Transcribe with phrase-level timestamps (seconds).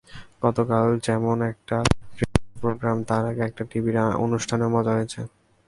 [0.41, 1.77] গতকাল যেমন একটা
[2.19, 5.21] রেডিও প্রোগ্রাম, তার আগে একটা টিভির অনুষ্ঠানেও মজা হয়েছে।